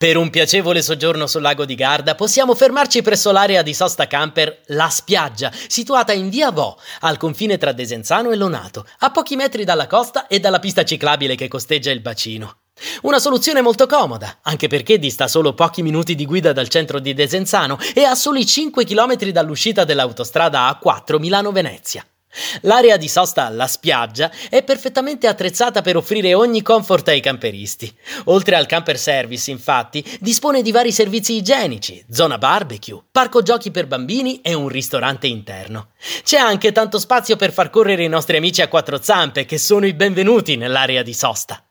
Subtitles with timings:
[0.00, 4.62] Per un piacevole soggiorno sul lago di Garda possiamo fermarci presso l'area di sosta camper
[4.68, 9.62] La Spiaggia, situata in via Vo, al confine tra Desenzano e Lonato, a pochi metri
[9.62, 12.60] dalla costa e dalla pista ciclabile che costeggia il bacino.
[13.02, 17.12] Una soluzione molto comoda, anche perché dista solo pochi minuti di guida dal centro di
[17.12, 22.02] Desenzano e a soli 5 km dall'uscita dell'autostrada A4 Milano-Venezia.
[22.62, 27.92] L'area di sosta alla spiaggia è perfettamente attrezzata per offrire ogni comfort ai camperisti.
[28.26, 33.86] Oltre al camper service, infatti, dispone di vari servizi igienici, zona barbecue, parco giochi per
[33.86, 35.88] bambini e un ristorante interno.
[36.22, 39.86] C'è anche tanto spazio per far correre i nostri amici a quattro zampe che sono
[39.86, 41.62] i benvenuti nell'area di sosta.